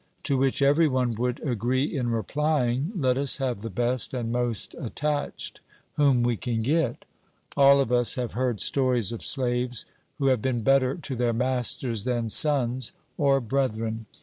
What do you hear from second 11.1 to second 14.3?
their masters than sons or brethren.